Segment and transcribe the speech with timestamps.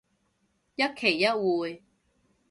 [0.77, 1.83] 一期一會